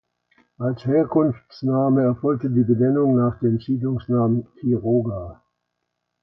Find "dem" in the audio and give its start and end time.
3.39-3.59